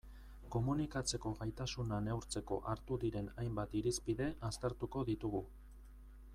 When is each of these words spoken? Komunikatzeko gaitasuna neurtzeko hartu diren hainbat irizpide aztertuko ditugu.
Komunikatzeko 0.53 1.33
gaitasuna 1.41 1.99
neurtzeko 2.07 2.57
hartu 2.71 2.99
diren 3.05 3.29
hainbat 3.43 3.79
irizpide 3.83 4.33
aztertuko 4.51 5.07
ditugu. 5.11 5.47